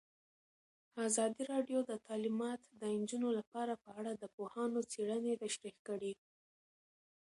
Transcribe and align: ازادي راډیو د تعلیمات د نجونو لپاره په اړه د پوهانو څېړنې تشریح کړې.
ازادي 1.07 1.41
راډیو 1.53 1.79
د 1.89 1.91
تعلیمات 2.07 2.61
د 2.81 2.81
نجونو 2.99 3.29
لپاره 3.37 3.73
په 3.83 3.89
اړه 3.99 4.11
د 4.15 4.23
پوهانو 4.35 4.79
څېړنې 4.91 5.33
تشریح 5.43 5.77
کړې. 5.87 6.13